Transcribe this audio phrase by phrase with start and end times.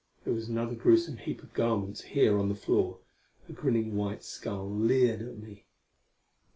[0.23, 3.01] There was another gruesome heap of garments here on the floor;
[3.47, 5.67] a grinning white skull leered at me.